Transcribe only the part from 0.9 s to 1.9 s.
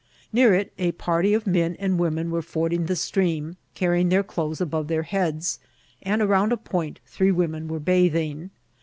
party of men